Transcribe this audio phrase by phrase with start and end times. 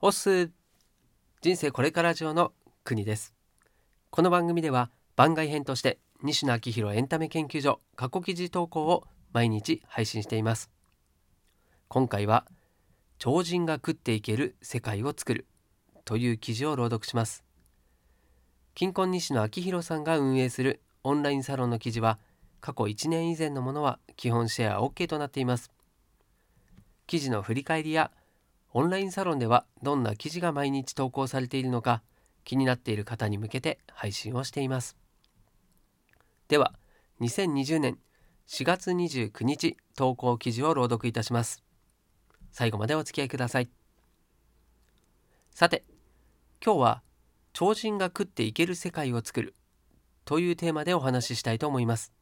[0.00, 0.52] オス
[1.40, 2.52] 人生これから上の
[2.84, 3.34] 国です。
[4.10, 10.70] この番組では番外編として西野昭弘エンタメ研究所過去記事投稿を毎日配信しています。
[11.88, 12.46] 今回は
[13.18, 15.48] 超人が食っていける世界を作る
[16.04, 17.42] という記事を朗読します。
[18.76, 22.20] 金婚西野昭弘さんが運営するオンラインサロンの記事は
[22.60, 25.72] 過去1年以前のものは基本シェア OK となっています。
[27.08, 28.12] 記事の振り返りや
[28.74, 32.02] オンラインサロンではどんな記事が毎日投稿されているのか
[32.44, 34.96] 気になっている方に向けて配信をしています。
[36.48, 36.74] では
[37.20, 37.98] 2020年
[38.46, 41.62] 4月29日投稿記事を朗読いたします。
[42.50, 43.70] 最後までお付き合いください。
[45.50, 45.84] さて
[46.64, 47.02] 今日は
[47.52, 49.54] 超人が食っていける世界を作る
[50.24, 52.12] というテーマでお話ししたいと思います。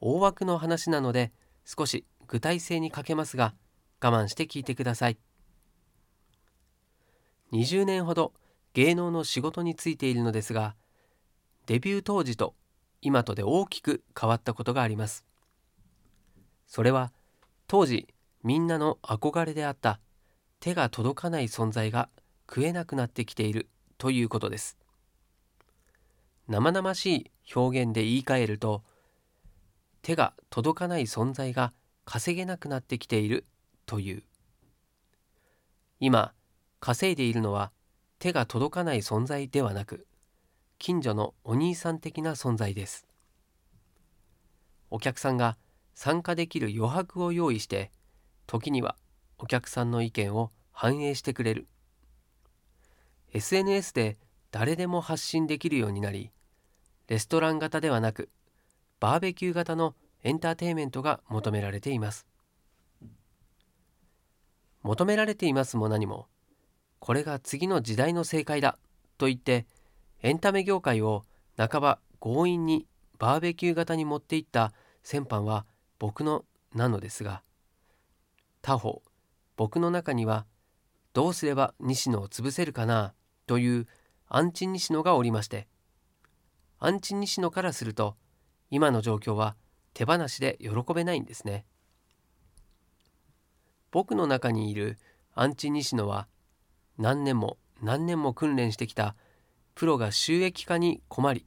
[0.00, 1.32] 大枠の話なので
[1.64, 3.54] 少し具体性に欠けますが
[4.00, 5.18] 我慢して聞いてください。
[7.52, 8.32] 20年ほど
[8.74, 10.74] 芸能の仕事に就いているのですが
[11.66, 12.54] デビュー当時と
[13.02, 15.24] 今とで大きく変わったことがあります。
[16.66, 17.12] それは
[17.66, 18.08] 当時
[18.42, 20.00] みんなの憧れであった
[20.60, 22.08] 手が届かない存在が
[22.48, 23.68] 食えなくなってきている
[23.98, 24.78] ということです。
[26.48, 28.82] 生々しい表現で言い換えると
[30.02, 31.72] 手が届かない存在が
[32.04, 33.46] 稼げなくなってきている
[33.86, 34.22] という。
[36.00, 36.32] 今
[36.84, 37.70] 稼いでいるのは
[38.18, 40.04] 手が届かない存在ではなく
[40.80, 43.06] 近所のお兄さん的な存在です。
[44.90, 45.56] お客さんが
[45.94, 47.92] 参加できる余白を用意して
[48.48, 48.96] 時には
[49.38, 51.68] お客さんの意見を反映してくれる。
[53.32, 54.18] SNS で
[54.50, 56.32] 誰でも発信できるようになり
[57.06, 58.28] レストラン型ではなく
[58.98, 62.26] バーベキュー型のエンターテインメントが求められています。
[64.82, 66.26] 求められていますも何も
[67.02, 68.78] これが次の時代の正解だ。
[69.18, 69.66] と言って
[70.22, 71.24] エンタメ業界を
[71.56, 72.86] 半ば強引に
[73.18, 75.66] バーベキュー型に持っていった先般は
[75.98, 76.44] 僕の
[76.76, 77.42] なのですが
[78.62, 79.02] 他方
[79.56, 80.46] 僕の中には
[81.12, 83.14] どうすれば西野を潰せるかな
[83.48, 83.88] という
[84.28, 85.66] アンチ西野がおりまして
[86.78, 88.14] アンチ西野からすると
[88.70, 89.56] 今の状況は
[89.92, 91.66] 手放しで喜べないんですね。
[93.90, 94.98] 僕の中にいる
[95.34, 96.28] アンチ西野は
[96.98, 99.16] 何年も何年も訓練してきた
[99.74, 101.46] プロが収益化に困り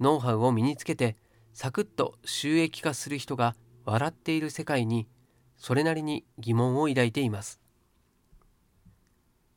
[0.00, 1.16] ノウハウを身につけて
[1.54, 5.08] サクッと収益化する人が笑っている世界に
[5.56, 7.60] それなりに疑問を抱いています。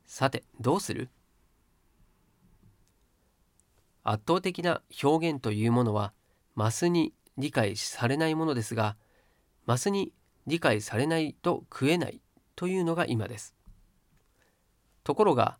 [0.05, 1.09] さてどうする？
[4.03, 6.11] 圧倒的な表現というものは
[6.55, 8.97] マスに理解されないものですが
[9.67, 10.11] マスに
[10.47, 12.19] 理解されないと食えない
[12.55, 13.53] というのが今です。
[15.03, 15.57] ところが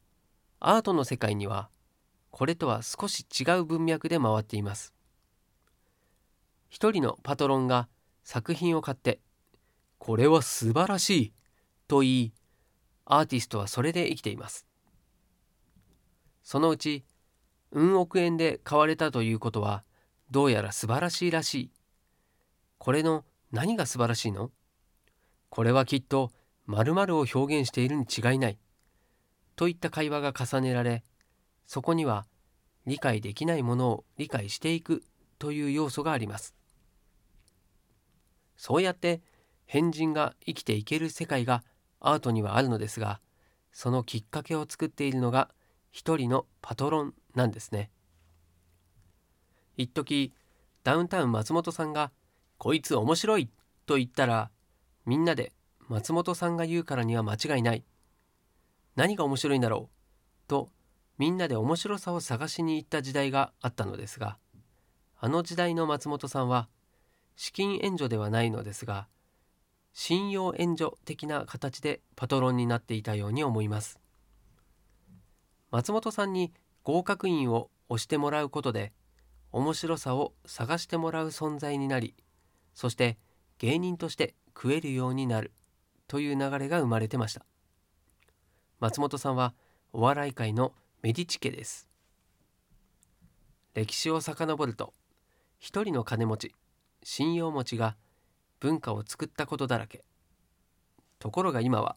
[0.60, 1.70] アートの世界には
[2.30, 4.94] これとは少し違う文脈で回っています。
[6.70, 7.90] 一人のパトロンが
[8.24, 9.20] 作品を買って
[10.00, 11.34] 「これは素晴らしい」
[11.90, 12.34] と言い
[13.06, 14.66] アーティストはそれで生きています。
[16.44, 17.04] そのうち
[17.72, 19.84] 運億円で買われたということは
[20.30, 21.72] どうやら素晴らしいらしい。
[22.78, 24.52] これの何が素晴らしいの？
[25.50, 26.32] これはきっと
[26.68, 28.58] 〇〇を表現しているに違いない。
[29.62, 31.04] といった会話が重ねられ
[31.68, 32.26] そこには
[32.88, 35.04] 理解できないものを理解していく
[35.38, 36.56] という要素があります
[38.58, 39.22] そうやって
[39.68, 41.64] 変人が生きていける世界が
[42.00, 43.22] アートにはあるのですが
[43.72, 45.52] そのきっかけを作っているのが
[45.92, 47.92] 一人のパトロンなんですね
[49.78, 50.34] 一時
[50.84, 52.12] ダウンタウン松本さんが
[52.58, 53.48] 「こいつ面白い!」
[53.86, 54.50] と言ったら
[55.06, 55.54] みんなで
[55.88, 57.84] 松本さんが言うからには間違いない
[58.96, 60.48] 何が面白いんだろう？
[60.48, 60.70] と
[61.18, 64.38] みんなで面白さを探しに行った時代があったのですが
[65.18, 66.68] あの時代の松本さんは
[67.36, 69.08] 資金援助ではないのですが
[69.94, 74.00] 信用援助的な形でパトロンになっていたように思います。
[75.70, 76.54] 松本さんに
[76.84, 78.94] 合格員を押してもらうことで
[79.52, 82.16] 面白さを探してもらう存在になり
[82.74, 83.18] そして
[83.60, 85.54] 芸人として食えるようになる
[86.08, 87.46] という流れが生まれてました。
[88.82, 89.54] 松本さんは
[89.94, 90.74] お笑い界の
[91.04, 91.88] メディチ家です。
[93.76, 94.96] 歴史を遡ると
[95.60, 96.56] 一人の金持ち
[97.04, 97.96] 信用持ちが
[98.60, 100.04] 文化を作ったことだらけ。
[101.20, 101.96] ところが今は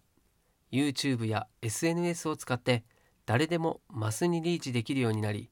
[0.70, 2.84] YouTube や SNS を使って
[3.24, 5.48] 誰でもマスにリーチできるようになり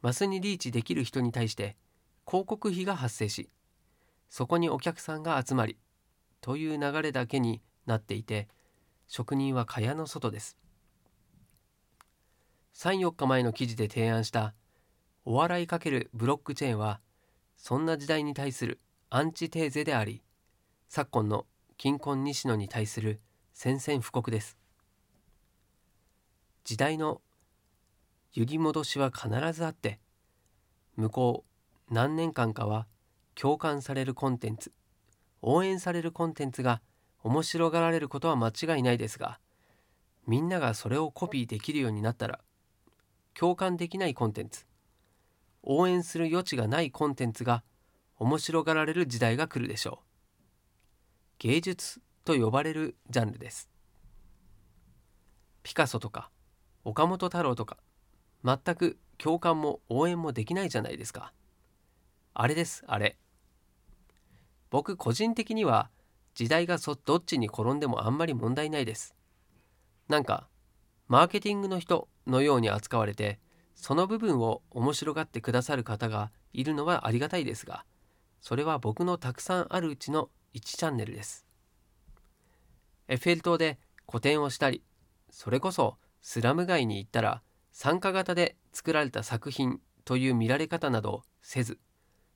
[0.00, 1.74] マスにリーチできる人に対して
[2.24, 3.50] 広告費が発生し
[4.30, 5.76] そこにお客さんが集まり
[6.40, 8.46] という流れだけになっていて
[9.08, 10.56] 職人は蚊帳の外です。
[12.74, 14.54] 34日前の記事で提案した
[15.24, 17.00] お笑い×ブロックチェーンは
[17.56, 20.22] そんな時代に対するアンチテーゼであり
[20.88, 23.20] 昨今の金婚西野に対する
[23.54, 24.58] 宣戦布告です。
[26.64, 27.22] 時代の
[28.34, 30.00] 揺り戻しは必ずあって
[30.96, 31.44] 向こ
[31.90, 32.86] う何年間かは
[33.34, 34.72] 共感されるコンテンツ
[35.42, 36.82] 応援されるコンテンツが
[37.26, 39.40] 面白がられることは間違いないですが
[40.28, 42.38] みんながそれをコピーできるようになったら
[43.34, 44.64] 共感できないコンテンツ
[45.64, 47.64] 応援する余地がないコンテンツが
[48.18, 50.06] 面白がられる時代が来るでしょう。
[51.40, 53.68] 芸術と呼ばれるジャンルです。
[55.64, 56.30] ピカソとか
[56.84, 57.78] 岡本太郎とか
[58.44, 61.32] 全く共感も応援もできないじゃないですか。
[62.32, 63.18] あれですあれ。
[64.70, 65.90] 僕個人的には
[66.36, 69.16] 時代がそどっちに転んでもあんまり問題ないです。
[70.06, 70.48] なんか
[71.08, 73.40] マーケティングの人のように扱われて
[73.74, 77.86] その部分を面白がってくださる方がいるのはありがたいですが
[78.42, 81.46] それは僕のたくさんあるうちの1チャンネルです。
[83.08, 84.82] エッフェル塔で個展をしたり
[85.30, 87.40] それこそスラム街に行ったら
[87.72, 91.78] 参加型で作られた作品という見られ方などせず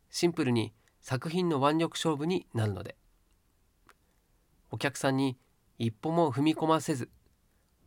[0.09, 2.97] シンプルに作品の腕力勝負になるので。
[4.71, 5.37] お客さんに
[5.79, 7.11] 一歩も踏み込ませず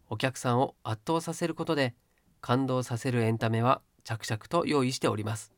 [0.09, 1.95] お客さんを圧倒させることで
[2.41, 5.53] 感動させるエンタメは着々と用意しております。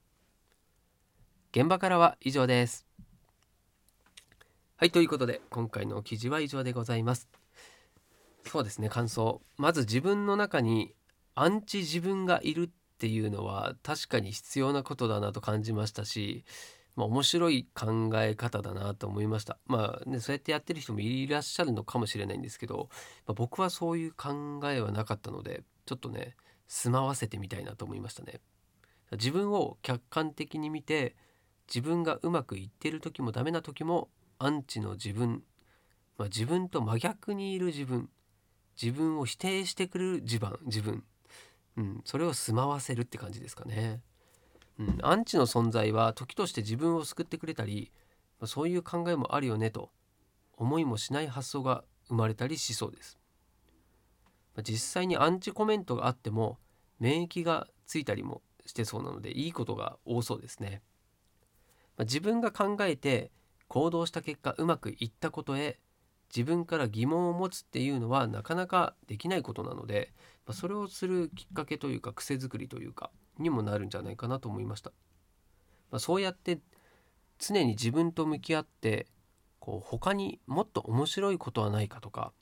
[1.52, 2.86] 現場からは以上です。
[4.78, 7.28] はいということで今回の記事は以上でございます。
[8.46, 9.42] そうですね感想。
[9.58, 10.94] まず自分の中に
[11.34, 16.46] アンチ自分がいるっていうのは確かに必要なことだなと感じましたし
[16.96, 19.58] まあ、面白い考え方だなと思いました。
[19.66, 22.90] まあねそうやってやってる人もいらっしゃるのかもしれないんですけど、
[23.28, 26.36] まあ、僕はそういう考えはなかったのでちょっとね
[26.68, 28.40] 住まわせてみたいなと思いましたね。
[29.12, 31.16] 自分を客観的に見て
[31.68, 34.10] 自分がうまくいってる時もダメな時も
[34.40, 35.44] アンチの自分、
[36.18, 38.10] まあ、自分と真逆にいる自分
[38.82, 41.04] 自分を否定してくる自分自分、
[41.78, 44.02] うん、それを住まわせるって感じですかね。
[44.80, 47.92] うん、アンチの存在は時として自分を救ってくれたり
[48.44, 49.90] そういう考えもあるよねと
[50.58, 53.18] 思いもしない発想が生まれたりしそうです。
[54.64, 56.60] 実際にアンチコメントがあっても
[57.00, 60.82] 免疫がついたりもしてそうなのでいいことが多そうですね。
[62.00, 63.32] 自分が考えて
[63.68, 65.80] 行動した結果うまくいったことへ
[66.36, 70.14] 自分から疑問を持つっていうのはなかなかできないことなので
[70.52, 74.92] それをするきっかけというか癖づくりというかにもなるんじゃないかなと思いました。
[75.92, 76.60] まあ、そうやって
[77.40, 79.08] 常に自分と向き合って
[79.60, 82.34] こう他にもっと面白いことはないかとか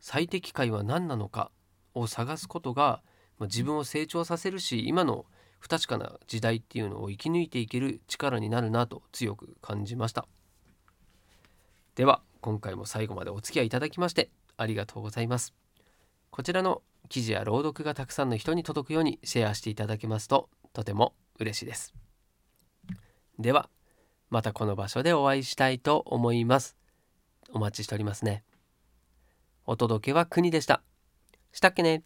[0.00, 1.50] 最適解は何なのか
[1.94, 3.02] を探すことが、
[3.38, 5.26] まあ、自分を成長させるし今の
[5.58, 10.26] 不確かな時代っていうのを生き抜いていける力になるなと強く感じました
[11.94, 15.54] では今回も最後までお付き合いいただきましてありがとうございます
[16.30, 21.94] こちらの記事や朗読がたくさんの人に届くようにシェアしていただけますととても嬉しいです。
[23.38, 23.68] では
[24.30, 26.76] またこの場所でお会いしたいと思います。
[27.52, 28.44] お待ちしておりますね。
[29.64, 30.82] お届けは国でした。
[31.52, 32.02] したっけね。